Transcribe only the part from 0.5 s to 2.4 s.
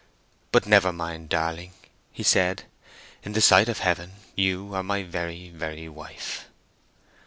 "But never mind, darling," he